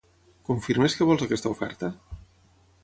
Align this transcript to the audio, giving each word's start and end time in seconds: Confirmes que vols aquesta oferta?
Confirmes 0.47 0.95
que 1.01 1.09
vols 1.11 1.27
aquesta 1.27 1.53
oferta? 1.57 1.93